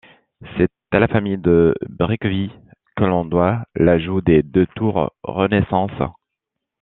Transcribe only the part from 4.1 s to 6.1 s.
des deux tours Renaissance.